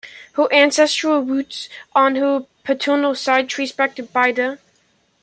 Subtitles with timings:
[0.33, 4.57] Her ancestral roots on her paternal side trace back to Bida.